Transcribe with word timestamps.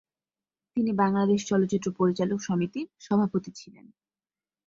তিনি 0.77 0.91
বাংলাদেশ 1.01 1.39
চলচ্চিত্র 1.47 1.87
পরিচালক 1.99 2.39
সমিতির 2.41 2.87
সভাপতি 2.99 3.51
ছিলেন। 3.51 3.85